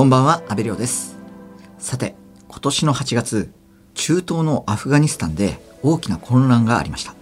[0.00, 1.18] こんばんは、安倍亮です。
[1.78, 2.14] さて、
[2.48, 3.52] 今年の8月、
[3.92, 7.14] 中東のアフガニスタンで大きな混乱がありました。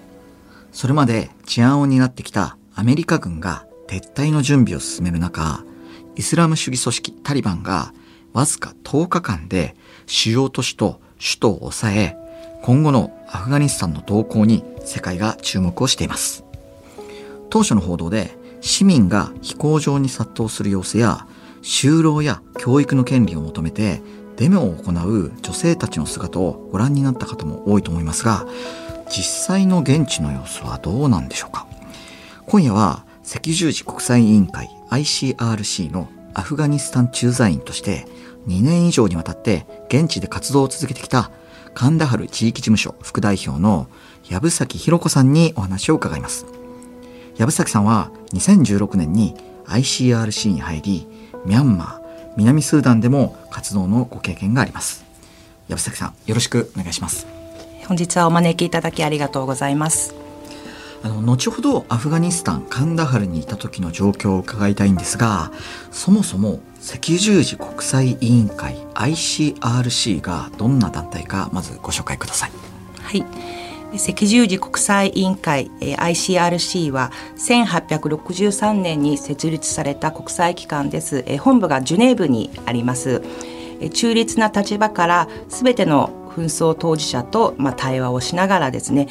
[0.71, 5.65] それまで治安を担ってきたアメリカ軍が撤退の準備を進める中、
[6.15, 7.93] イスラム主義組織タリバンが
[8.33, 9.75] わずか10日間で
[10.07, 12.17] 主要都市と首都を抑え、
[12.63, 16.45] 今後のアフガニスタンの動向に世界が注目をしています。
[17.51, 21.27] 当初の報道で市民が飛行場に殺到する様子や
[21.63, 24.01] 就労や教育の権利を求めて
[24.37, 28.47] デモを行う女性たちの姿をご覧になった方も多いと思いますが
[29.11, 31.67] 実際の現地の様子はどうなんでしょうか？
[32.47, 38.07] 今夜は赤十字国際委員会 ICRC のアフガニスタン駐在員として
[38.47, 41.31] 2年以上にわたって現地で活動を続けてきた
[41.75, 43.89] カンダハル地域事務所副代表の
[44.31, 46.47] 藪崎弘子さんにお話を伺います。
[47.39, 49.35] 藪崎さんは2016年に
[49.67, 51.07] ICRC に入り
[51.45, 55.05] ミャンマー南スーダンでも活動のご経験があります。
[55.69, 57.27] 藪崎さんよろしくお願いします。
[57.87, 60.15] 本日はお招きいただきありがとうございます。
[61.03, 65.53] あの後ほどアフガニスタンカンダハルにいた時の状況を伺いたいんですが
[65.93, 66.59] そもそも
[66.93, 72.51] 赤十字国際委員会 ICRC がどんな団体かまずご紹介ください。
[73.01, 73.58] はい
[73.95, 83.23] 赤十字国際委員会 ICRC は1863年に設立された国際機関です本部がジュネーブにあります
[83.95, 89.09] 中立な立場から全ての紛争当事者と、まあ、対話をしながらですね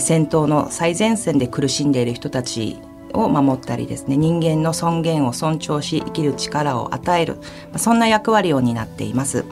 [0.00, 2.78] 戦闘の最前線で苦しんでいる人たち
[3.12, 7.38] を守ったりですね人間の尊厳を尊重し生きる力を与える
[7.76, 9.44] そんな役割を担っています。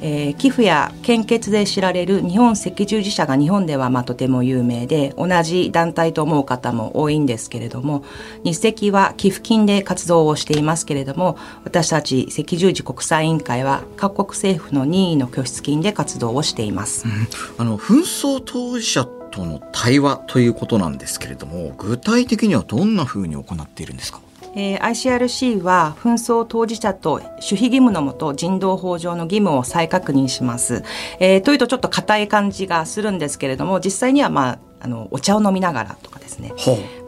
[0.00, 8.04] えー、寄付や献血で知られる日本赤十字社が日本ではまあとても有名で同じ団体と思う方も多いんですけれども
[8.44, 24.20] 日赤は寄付金で活動をしていますけれども私たち赤十字国際委員会は各国政府の任意の拠出金で活動をしています、うん、あの紛争当事者との対話ということなんですけれども具体的にはどんなふうに行っているんですか？
[24.54, 30.82] えー、ICRC は紛争当事者と守秘義務のもと人道法上の義務を再確認します。
[31.20, 36.52] えー、というとちょっと硬い感じがするんですけれども実際にはまああのお茶を飲みながらとかですね、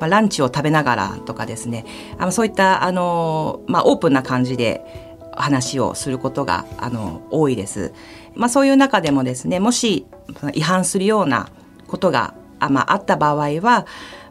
[0.00, 1.84] まあ、ランチを食べながらとかですね
[2.18, 4.82] あのそういったあの、まあ、オープンな感じで
[5.32, 7.92] 話をすることがあの多いです。
[8.34, 10.06] まあ、そういう中でもですねもし
[10.54, 11.48] 違反するような
[11.88, 13.86] ことがあ,、まあ、あった場合は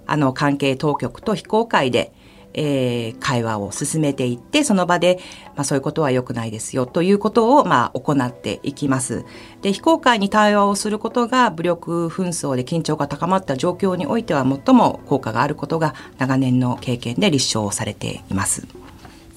[0.06, 2.12] あの関係当局と非公開で
[2.54, 5.20] えー、会話を進めていってその場で、
[5.56, 9.26] まあ、そういうことは良くないですよということを、まあ、行っていきます。
[9.62, 18.68] で非公開に対話をすることが武力紛争で緊張が高まった状況においては最も効果があることが長年の経験で立証されています。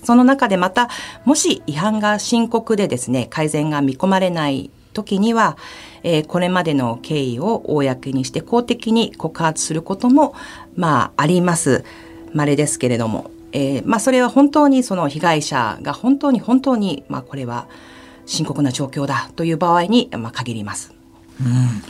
[0.02, 0.88] その中でまた
[1.24, 5.56] もし違反が深刻でですね改善が見込まれない時には、
[6.02, 10.34] えー、これまでの経緯を公にして公的に告発することも
[10.76, 11.84] まああります。
[12.34, 17.66] 稀ですけれども、えー、まあ、それは本当にその被害者が本当に本当に、まあ、これは
[18.26, 20.94] 深刻な状況だという場合に、まあ、限ります。
[21.40, 21.82] うん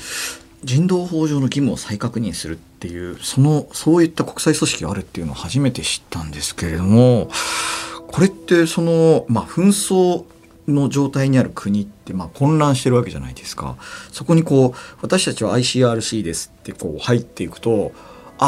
[0.64, 7.30] 人道法上の義務を再確認するっていうそのそういった国際組織があるっていうのを初めて知ったんですけれども
[8.06, 10.24] これってその、まあ、紛争
[10.68, 13.76] の状態にある国ってまあ混乱してるわけじゃないですか
[14.12, 17.90] そこにこう私たちは ICRC ですってこう入っていくと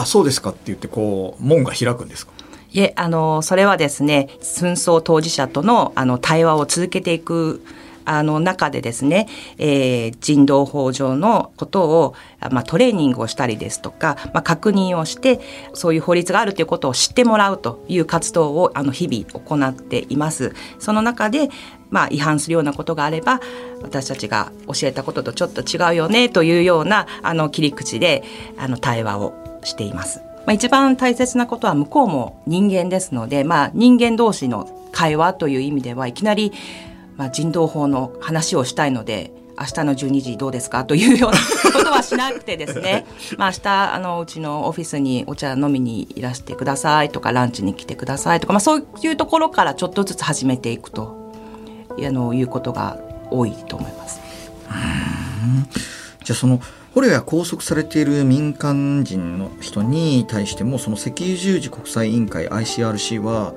[0.01, 2.33] あそうですかって言ってこう門が開くんですか？
[2.73, 7.65] いえあのそれはですね紛争当事者とのあの対話を続けていく
[8.07, 12.15] あの中でですね、えー、人道法上のことを、
[12.51, 15.41] まあ、トレーニングをしたりですとか、まあ、確認をして
[15.73, 20.53] そういう法律があるということを知ってもらうという活動をあの日々行っています。
[20.79, 21.49] その中で
[21.91, 23.41] まあ、違反するようなことがあれば
[23.81, 28.25] 私たちが教えたこととちょっと違うよねというようなあの切り口で
[28.59, 29.33] あの対話を
[29.65, 30.21] しています。
[30.47, 36.53] まあ、一番大切なことは向こうも人間ですので、まあ、人間同士の会話という意味ではいきなり、
[37.17, 41.39] まあ、人道法の話をしたいので明日の12時どうですかというような
[41.73, 43.07] ことはしなくてですね、
[43.39, 51.33] まあ、明日あのうちのオフィスにお茶飲みにいらしてくださいとかランチに来てくださいとか、まあ、そういうところからちょっとずつ始めていくと
[51.97, 52.99] あのいうことが
[53.31, 54.21] 多いと思います。
[56.25, 56.61] じゃあその
[56.95, 63.53] 捕虜や拘束されている民間人の人に対してもその赤十字国際委員会 ICRC は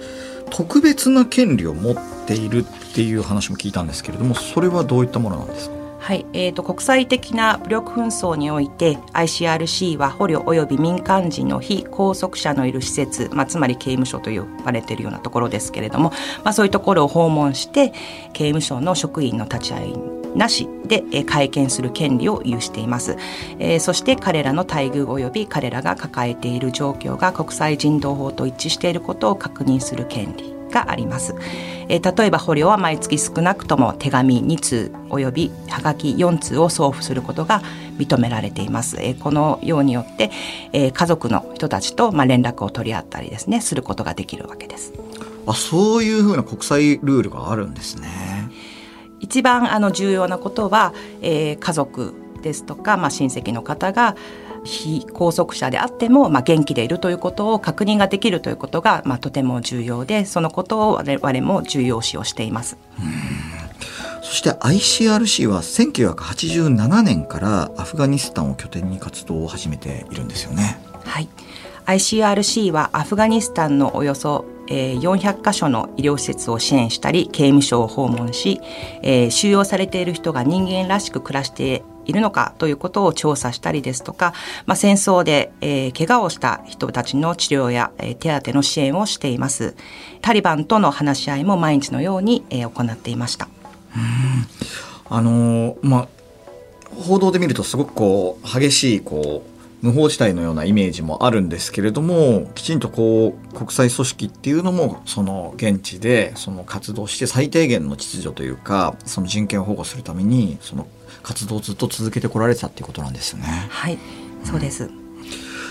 [0.49, 1.95] 特別な権利を持っ
[2.25, 5.76] ているっていう話も聞いたんですけれどもそれはどういったものなんですか？
[6.07, 16.11] はい、えーと、国際的な武力紛争において ICRC は捕虜及び民間人の非拘束者のいる施設、まあ、つまり刑務所と呼ばれているようなところですけれども、
[16.45, 17.91] まあ、そういうところを訪問して
[18.31, 19.97] 刑務所の職員の立ち会い
[20.33, 23.17] なしで、えー、会見する権利を有しています、
[23.59, 30.56] えー、そして彼らの待遇及び彼らが抱えている状況が国際人道法と一致していることを確認する権利。
[30.69, 31.35] があります、
[31.89, 37.61] えー、例えば捕虜は毎月少なくとも手紙2通およびはがき4通を送付することが
[37.97, 40.31] 認められています、えー、このようによって、
[40.73, 44.93] えー、家族の人たちとまあ連絡を取り合ったりですねすることができるわけです。
[45.47, 48.09] あそういうふうな国際ルールがあるんですね。
[49.19, 54.15] 一番あの重要なことは、えー、家族ですとか、まあ、親戚の方が
[54.67, 62.77] 非拘束者であっても、まあ、元気でいるということを確認ができるということが、まあ、とても重要でそのことを我々も重要視をしています。
[64.21, 70.77] そして ICRC は1987年からアフガニスタンを拠点に活動を始めているんですよね。
[71.05, 71.29] はい
[71.85, 78.59] ICRC はアフガニスタンのおよそ400カ所の医療施設を支援したり刑務所を訪問し、
[79.01, 84.33] えー、収容されている人が人間らしく暮らしているのかということを調査したりですとか、
[84.65, 89.75] まあ、戦争で、えー、怪我をした人たちの治療や、えー、手当の支援をしています。
[90.21, 93.47] タリバンとの話し合いも毎日のように、えー、行っていました。
[95.09, 96.07] あのー、まあ
[96.95, 110.87] 報道で見るとすごくこう激しいこう無法地帯のようなイメージもあるんですけれどもきちんとこう国際組織っていうのもその現地でその活動して最低限の秩序というかその人権を保護するためにその
[111.27, 113.67] 活動をずっと続けてこられてたっていうことなんですよね。
[113.69, 113.97] はい。
[114.45, 114.91] そうです、うん、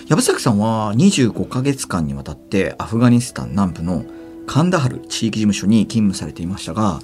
[0.08, 4.04] 藪崎さんは25か月間にわたってアフガニスタン南部の
[4.46, 7.00] カンダハル地域事務所に勤務されていましたが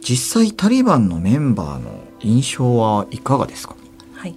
[0.00, 3.76] 実際タリバンのメンバーの印象はいかがですか？
[4.14, 4.34] はい。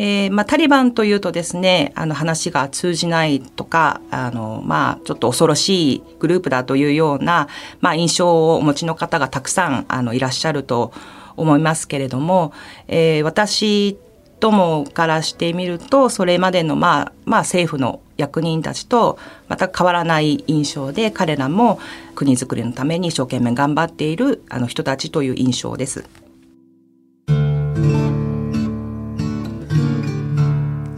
[0.00, 7.48] えー、まあ、タリバンというとですね、あの話が通じないとか、あの、まあ、ちょっと恐ろしいグループだというような、
[7.80, 12.52] まあ、印象をお持ちの方がたくさん、あの、いらっしゃると思います思いますけれども、
[12.86, 13.98] えー、私
[14.40, 19.18] どもからしてみると、それまでの、まあ、まあ、政府の役人たちと
[19.48, 21.80] また変わらない印象で、彼らも
[22.14, 26.04] 国づくりのために一生懸命頑張っているあの人たちという印象です。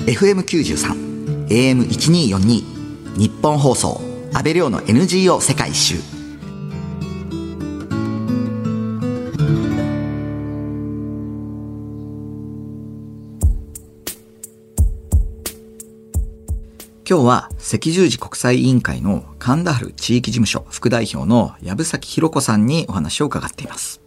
[0.06, 4.00] FM93 AM1242 日本放送
[4.32, 6.19] 安倍亮の NGO 世界一周
[17.10, 24.00] 今日は赤十字国際委員会の神田春地域事務所副代表の藪崎弘子さんにお話を伺っています。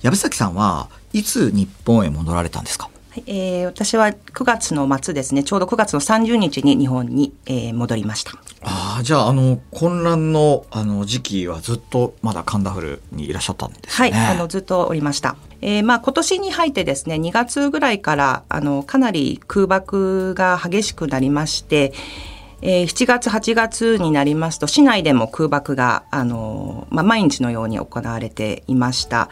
[0.00, 2.88] 藪崎さんはいつ日本へ戻られたんですか？
[3.26, 5.44] えー、私は9月の末ですね。
[5.44, 8.32] ちょうど9月の30日に日本に、えー、戻りました。
[8.62, 14.10] ああじゃああの混乱のあの時期はずっとまだカンダフルにいらっしゃったんですね。
[14.10, 21.94] はいあのずっとおりました、えー、まあ今年に入ってですね2月ぐらいからあのかなり空爆が激しくなりまして
[22.66, 29.28] えー、7月8月になりますと市内でも空爆が、あのまあ、毎日のように行われていました。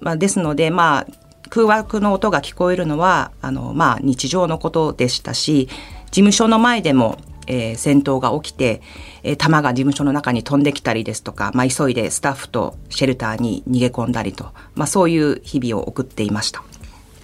[0.00, 5.68] まあ、ですので、まあ、空爆の音が聞こえるのはあの、まあ、日常のことでしたし
[6.06, 8.82] 事務所の前でも、えー、戦闘が起きて、
[9.22, 16.62] えー、弾が事務所の中に飛んできたりですとか、まあ、急いでスタッフとシェルターに逃げ込んだりと、まあ、そういう日々を送っていました。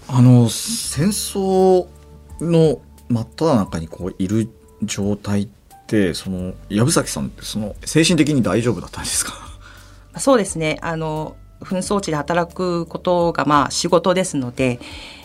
[0.08, 1.87] あの戦争
[2.40, 4.49] の真っ只中にこういる
[4.82, 5.49] 状態っ
[5.87, 9.32] てその藪崎さんってその精神的に大丈夫だったんですか？
[10.18, 14.80] そうですねあの紛争地で働くことがまあ仕事ですので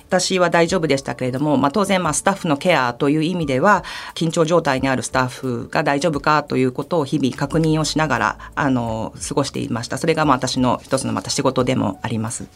[0.08, 3.84] 私は大丈夫でしたけれども、まあ、当然まあスタッフのケアという意味では
[4.16, 9.98] 緊張状態にあるスタッフが大丈夫かということを日々確認をしながらあの過ごしていました。
[9.98, 12.48] それがまあ私の一つのまた仕事でもあります。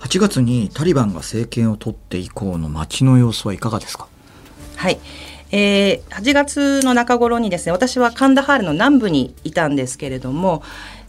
[0.00, 4.08] 8月にタリバンが政権を取って以降の街の様子はいかがですか？
[4.76, 4.98] はい。
[5.52, 10.62] えー、8月の中頃にですね私はカンダハールの南部にいたんですけれども、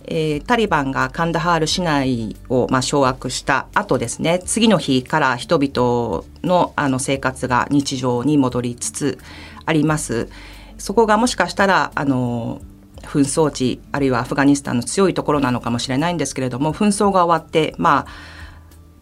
[0.07, 9.19] えー、タリバンがカンダハール市内を、まあ、掌握した後ですね次の日から人々のあの生活が日常に戻りつつ
[9.65, 10.29] あります。
[10.77, 12.61] そこがもしかしたらあの
[13.01, 18.07] 紛争地あるいはアフガニスタンの強いところなのかもしれないんですけれども紛争が終わってまあ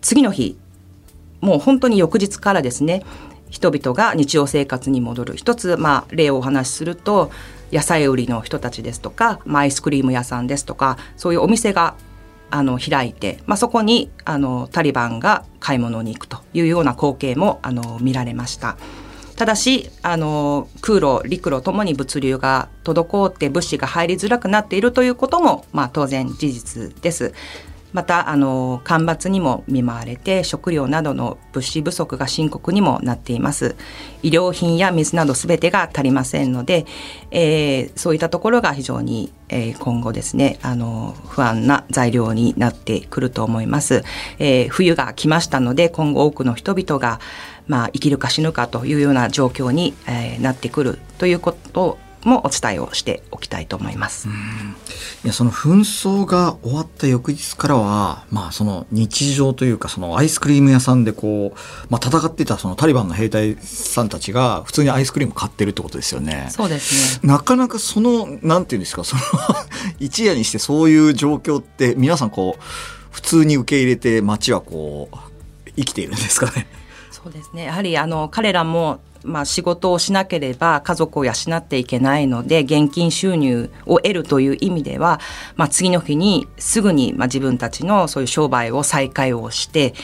[0.01, 0.57] 次の日
[1.41, 3.03] もう本当に翌日からですね
[3.49, 7.31] 人々が日常生活に戻る一つ、まあ、例をお話しすると
[7.71, 11.95] 野菜売りの人たちですとか、まあ、アイスクリーム屋さんですとかそういうお店が
[12.51, 18.77] あの開いて、まあ、そこにあのタリバンが買い物に行くというような光景もあの見られました。
[19.35, 27.33] ただしあの空路陸路ともに物流が滞って物資が入りづらくなっているということも、まあ、当然事実です。
[27.95, 33.77] またあの干ばつにも見舞われて食料などの物資不足が深刻にもなっています。
[34.21, 36.85] 医療品や水などすべてが足りませんので、
[37.31, 44.03] えー、そういったところが非常に、えー、今後ですねあの不安な材料になってくると思います、
[44.39, 47.21] えー、冬が来ましたので今後多くの人々が
[47.67, 54.27] まあ、生きるか死ぬかというような状況に、えー、なってくるということもお伝えをしておきたいと思います。
[55.23, 61.57] いやその紛争が終わった翌日からは、まあ、その日常というかそのアイスクリーム屋さんでこう、
[61.89, 66.47] まあ、戦ってたそのタリバンの兵隊さんたちが普通にアイスクリーム買ってるってことですよね。
[66.49, 69.21] そうですねなかなかそのなんていうんですかその
[69.99, 72.61] 一夜にしてそういう状況って皆さんこう
[73.11, 75.17] 普通に受け入れて街はこう
[75.75, 76.67] 生きているんですかね。
[77.25, 77.63] そうですね。
[77.63, 85.19] やはりあの彼らもまあ、仕事をしなければ家族を養っていけないので現金収入を得るという意味では、
[85.55, 89.95] まあ、次の日にすぐに、まあ、自分たちのそういう商売を再開をして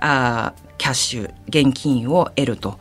[0.00, 2.80] あキャッシュ現金を得ると、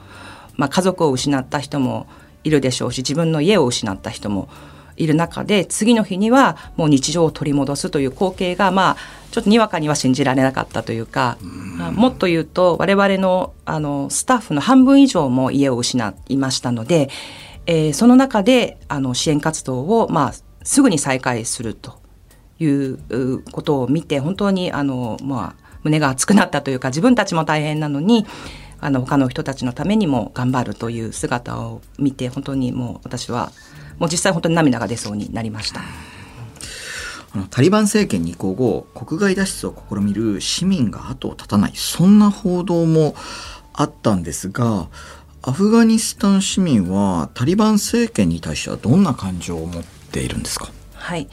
[0.56, 2.08] まあ、家族を失った人も
[2.44, 4.50] いるでしょうし自分の家を失った人も
[4.98, 8.98] いる中で次の日にはもう日常を取り戻すという光景がまあ
[9.32, 11.40] ちょっとにわかには信じられなかったというか、
[11.94, 17.10] もっと言うと我々のあのスタッフの半分以上も家を失いましたので、
[17.66, 20.34] えー、その中であの支援活動を、まあ、
[20.64, 22.00] すぐに再開すると
[22.60, 28.26] いうことを見て本当にあの、まあ、胸が熱くなったというか自分たちも大変なのに
[28.80, 33.52] あの他の人たちのためにも頑張るという姿を見て本当にもう私は
[34.00, 35.82] もう実際本当に涙が出そうになりました。
[37.50, 43.16] タリバン政権に移行後国外脱出を試みる市民が後を絶たないそんな報道も
[43.74, 44.88] あったんですが
[45.42, 50.70] アフガニスタン市民はタリバン政権に対してはどんな感情を持っているんですか？
[50.94, 51.28] はい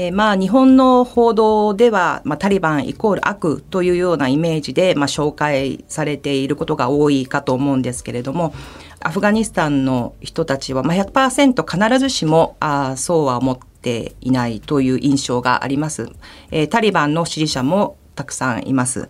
[0.00, 8.54] えー、まあ日本の報道では、まあ、タリバンイコール悪というようなイメージで、まあ、紹介されていることが多いかと思うんですけれども
[9.00, 16.08] アフガニスタンの人たちは、まあ100%必ずしもあそうは思っていないという印象があります。
[16.52, 19.08] えー、タリバンの支持者もたくさんいます。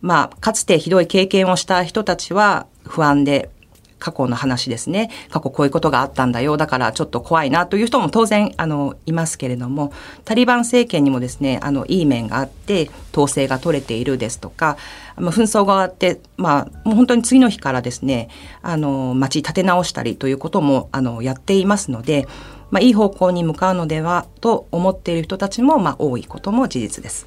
[0.00, 3.50] まあ、かつてひどい経験をした人たちは不安で
[3.98, 5.10] 過去の話ですね。
[5.30, 6.56] 過去こういうことがあったんだよ。
[6.56, 9.92] だからちょっと怖いなという人も当然、あの、いますけれども、
[10.24, 14.76] タリバン政権にもですね、あの、いい面があって、統制が取れているですとか、
[15.16, 18.28] まあ、紛争があって、まあ、もう本当に次の日からですね、
[18.62, 22.26] あの、町立て直したりということも、あの、やっていますので、
[22.70, 27.26] まあ、いい方向に向かうのではと思っている人たちも、まあ、多いことも事実です。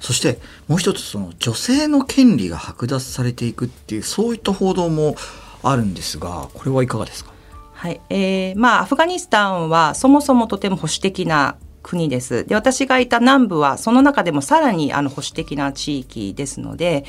[0.00, 5.14] そしてもう一つその女性の権利が剥奪されていくっていうそういった報道も
[5.62, 7.30] あるんですがこれはいかがですか？
[7.74, 12.44] はいえーまあ、アフガニスタンはそもそもとても保守的な国です。
[12.44, 17.04] で私がいた南部はその中でもさらにあの保守的な地域ですので、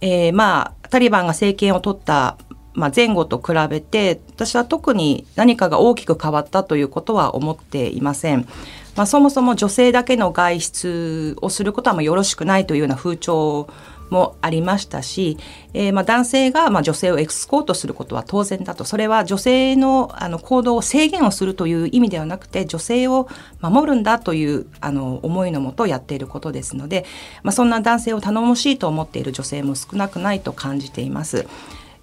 [0.00, 2.36] えー、まあタリバンが政権を取った
[2.74, 8.46] まあ、前後と比べて私は特に何かが大きく変わったということは思っていません。
[8.96, 13.68] まあ、そもそも女性だけの外出をすることはよろしくないというような風潮
[14.10, 15.36] もありましたし、
[15.74, 23.28] えー、まあ男性がまあ女性をエクスコートすることは当然だとそれは女性のあの行動を制限をするという意味ではなくて女性を
[23.60, 27.04] 守るんだというあの思いのもとやっていることですので、
[27.42, 31.46] まあ、そんな男性を頼もしいと思っている女性も少なくないと感じています。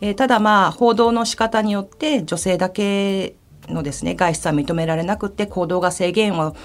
[0.01, 3.35] えー、ただまあ報道の仕方によって女性だけ
[3.69, 6.55] のですね外出は認められなくて行動が制限を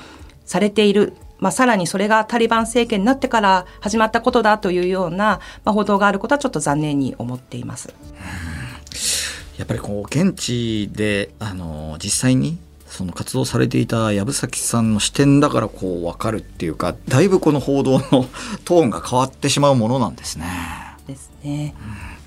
[0.49, 7.95] されているまあ、さらにそれがタリバン政権になってから始まったことだというような、まあ、報道があることはちょっと残念に思っています。
[9.57, 18.01] やっぱりこう現地であの実際にその活動されていた藪崎さんの視点だからこう分かるっていうかだいぶこの報道の
[18.65, 20.47] トーンが変わってしまうものなんですね。
[21.07, 21.75] ですね。
[21.81, 22.19] うん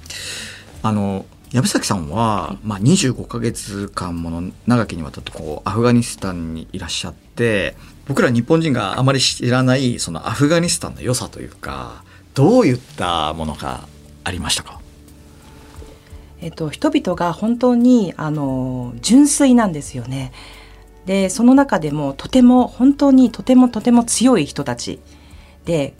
[0.84, 7.75] あの藪崎さんは、まあ、25か月間もの長きにわたってこうアフガニスタンにいらっしゃって
[8.08, 12.03] 僕ら日本人があまり知らないそのアフガニスタンの良さというか
[12.34, 13.81] どういったものが
[14.24, 14.79] ありましたか？
[16.39, 20.31] えっと、人々が本当にあの純粋なんですよね。
[21.05, 25.00] でその中でもとても本当にとてもとても強い人たち
[25.65, 25.96] で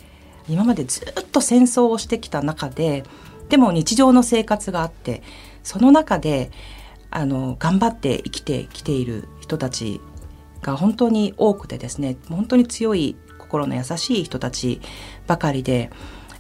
[0.48, 3.03] 今までずっと戦争をしてきた中で
[3.51, 5.22] でも日常の生活があって
[5.62, 6.51] その中で
[7.12, 10.00] あの頑張って生きてきている人たち
[10.62, 14.81] が本当に多くてですね本当に強い心の優しい人たち
[15.27, 15.91] ばかりで。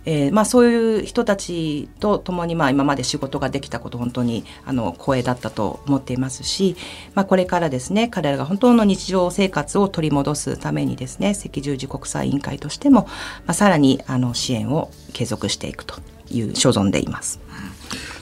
[0.03, 6.75] えーまあ、そういう人たちと共にまあ今まで仕事ができたこと本当にあの光栄だったと思っていますし、
[7.13, 13.01] まあ、これからですね彼らが本当の日常生活を取り戻すためにですね赤十字国際委員会としても、
[13.45, 15.99] まあ、さらにあの支援を継続していくと
[16.31, 17.39] いう所存でいます。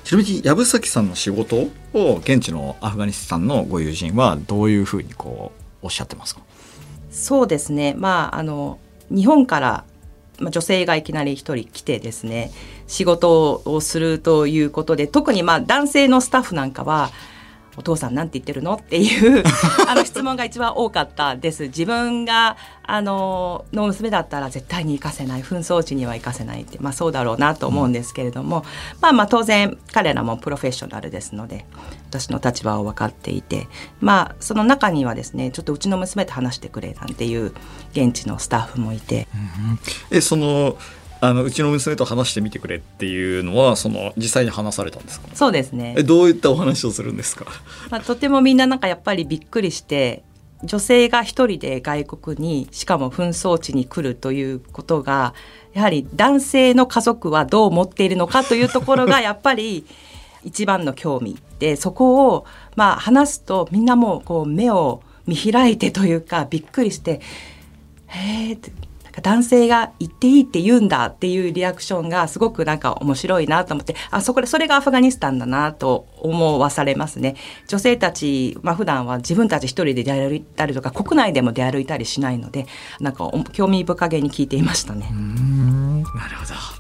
[0.04, 5.51] ちなみに藪崎さんの仕事を現地のアフガニスタンのご友人はどういうふうにこ
[5.84, 6.42] うおっしゃってますか？
[7.12, 9.86] そうですねまああの日本から
[10.39, 12.51] まあ、女性がいきなり一人来てですね
[12.88, 17.10] 仕事をするということで特にまあ男性のスタッフなんかは
[17.79, 18.74] お父さんなんて言ってるの？
[18.74, 19.41] っていう
[19.88, 21.63] あの質問が一番多かったです。
[21.63, 28.63] 自分があのの娘だったら絶対に行かせない紛争地には行かせないってまあそうだろうなと思うんですけれども、うん、
[29.00, 31.65] まあまあ当然彼らもプロフェッショナルですので
[32.09, 33.69] 私の立場を分かっていて
[34.01, 37.53] まあその中にはですねちょっとうちの娘と話してくれなんていう
[37.93, 39.29] 現地のスタッフもいて。
[40.12, 40.75] うん、えその
[41.22, 45.28] あのうちの娘と話してみてくれっていうのはその実際に話されたんですか？
[45.34, 45.96] そうですね。
[45.98, 47.46] えどういったお話をするんですか、
[47.90, 50.24] まあ、とてもみんななんかやっぱりびっくりして
[50.64, 55.34] 女性が一人で外国にしかも紛争地に来るということが
[55.74, 59.86] やはり男性の家族はどう思っているのかというところが やっぱり
[60.44, 61.38] 一番の興味。
[61.60, 62.46] でそこを
[62.78, 67.20] まあ話すとみんなもうこう目を見開いてというかびっくりして
[68.08, 68.72] 「へえ」って
[69.22, 77.36] 男性が行っていいって言うんだっていうリアクションがすごくなんか面白いなと思ってあそこでそれがアフガニスタンだなと思わされますね
[77.68, 82.66] 女性たち、まあ普段は自分たち一人で出歩いたりとか国内でも出歩いたりしないので
[83.00, 85.10] なんか興味深げに聞いていましたね。
[85.10, 86.78] なるほど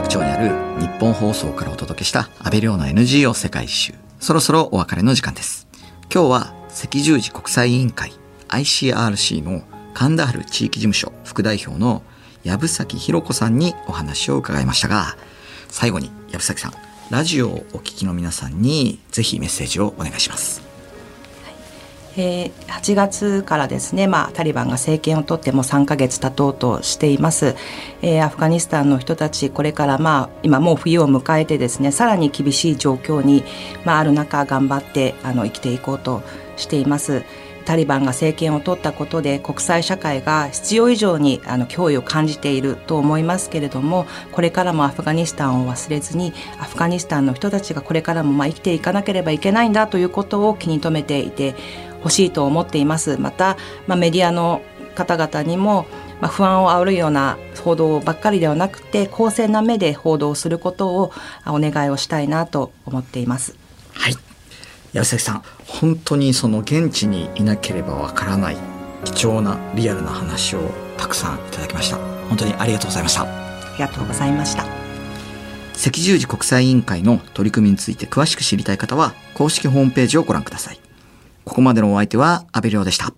[0.00, 3.92] 楽町にある日本放送からお届けした安倍亮の NGO 世界一周。
[4.18, 5.68] そろそろお別れの時間です。
[6.12, 8.12] 今日は赤十字国際委員会
[8.48, 12.02] ICRC の神田原地域事務所副代表の
[12.44, 15.18] 藪崎弘子さんにお話を伺いましたが、
[15.68, 16.72] 最後に藪崎さん、
[17.10, 20.69] ラジオをお聞きの皆さんにぜひメッセージをお願いします。
[22.16, 27.54] えー、8月からですね、まあ、タリバンが政権を取っても3か月経とうとしています、
[28.02, 33.44] えー、アフガニスタンの人たちこれから、まあ、今もう冬を迎えてですねさらに厳しい状況に、
[33.84, 36.22] まあ、ある中頑張ってあの生きていこうと
[36.56, 37.22] しています。
[37.64, 51.54] タリバンが政権を取ったことで国際社会が必要以上にあの脅威を感じていると思いますけれどもこれからもアフガニスタンを忘れずにアフガニスタンの人たちがこれからもまあ生きていかなければいけないんだということを気に留めていて
[52.02, 53.16] ほしいと思っています。
[53.18, 54.62] また、まあ、メディアの
[54.94, 55.86] 方々にも
[56.20, 61.12] まあ、不安を煽るような報道ばっかりではなくて公正な目で報道することを
[61.46, 63.54] お願いをしたいなと思っています。
[63.94, 64.14] はい。
[64.92, 68.56] 矢崎さん本当にその現地にいなければわからない
[69.04, 70.60] 貴重なリアルな話を
[70.96, 71.96] たくさんいただきました。
[72.28, 73.22] 本当にありがとうございました。
[73.22, 74.64] ありがとうございました。
[75.82, 80.79] 赤十字国際委員会の取り組みについて詳しく知りたい方は公式ホームページをご覧ください
[81.50, 83.12] ここまでのお相手は阿部亮でした。